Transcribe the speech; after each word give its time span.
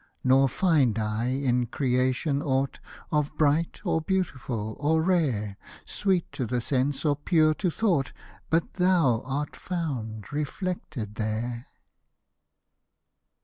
Nor 0.23 0.49
find 0.49 0.97
I 0.97 1.25
in 1.27 1.67
creation 1.67 2.41
aught 2.41 2.79
Of 3.11 3.37
bright, 3.37 3.81
or 3.85 4.01
beautiful, 4.01 4.75
or 4.79 4.99
rare. 4.99 5.57
Sweet 5.85 6.31
to 6.31 6.47
the 6.47 6.59
sense, 6.59 7.05
or 7.05 7.15
pure 7.15 7.53
to 7.53 7.69
thought, 7.69 8.11
But 8.49 8.73
thou 8.73 9.21
art 9.27 9.55
found 9.55 10.33
reflected 10.33 11.13
there. 11.17 11.67